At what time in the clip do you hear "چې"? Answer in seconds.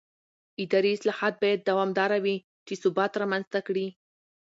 2.67-2.73